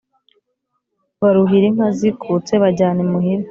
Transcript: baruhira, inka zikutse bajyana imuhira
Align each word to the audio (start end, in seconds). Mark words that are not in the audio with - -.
baruhira, 1.21 1.65
inka 1.69 1.87
zikutse 1.97 2.53
bajyana 2.63 2.99
imuhira 3.05 3.39